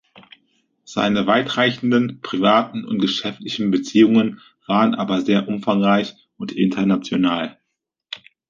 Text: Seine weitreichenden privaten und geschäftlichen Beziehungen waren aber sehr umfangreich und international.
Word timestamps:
Seine 0.83 1.27
weitreichenden 1.27 2.21
privaten 2.21 2.85
und 2.85 2.97
geschäftlichen 2.97 3.69
Beziehungen 3.69 4.41
waren 4.65 4.95
aber 4.95 5.21
sehr 5.21 5.47
umfangreich 5.47 6.15
und 6.37 6.51
international. 6.51 7.59